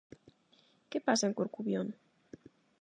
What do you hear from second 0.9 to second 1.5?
pasa en